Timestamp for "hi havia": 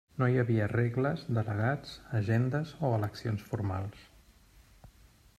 0.31-0.67